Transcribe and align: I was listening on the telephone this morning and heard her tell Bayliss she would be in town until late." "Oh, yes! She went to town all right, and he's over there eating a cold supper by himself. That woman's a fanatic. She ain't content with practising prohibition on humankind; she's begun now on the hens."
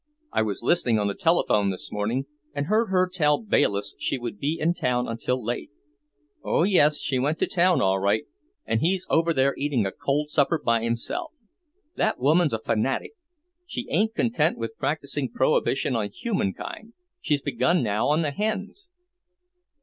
I 0.31 0.41
was 0.41 0.63
listening 0.63 0.97
on 0.97 1.05
the 1.05 1.13
telephone 1.13 1.69
this 1.69 1.91
morning 1.91 2.25
and 2.55 2.65
heard 2.65 2.87
her 2.89 3.07
tell 3.07 3.39
Bayliss 3.39 3.93
she 3.99 4.17
would 4.17 4.39
be 4.39 4.57
in 4.59 4.73
town 4.73 5.07
until 5.07 5.45
late." 5.45 5.69
"Oh, 6.43 6.63
yes! 6.63 6.99
She 6.99 7.19
went 7.19 7.37
to 7.37 7.45
town 7.45 7.83
all 7.83 7.99
right, 7.99 8.23
and 8.65 8.79
he's 8.79 9.05
over 9.11 9.31
there 9.31 9.53
eating 9.59 9.85
a 9.85 9.91
cold 9.91 10.31
supper 10.31 10.57
by 10.59 10.81
himself. 10.81 11.33
That 11.97 12.17
woman's 12.17 12.51
a 12.51 12.57
fanatic. 12.57 13.11
She 13.67 13.85
ain't 13.91 14.15
content 14.15 14.57
with 14.57 14.75
practising 14.79 15.29
prohibition 15.29 15.95
on 15.95 16.09
humankind; 16.09 16.93
she's 17.21 17.43
begun 17.43 17.83
now 17.83 18.07
on 18.07 18.23
the 18.23 18.31
hens." 18.31 18.89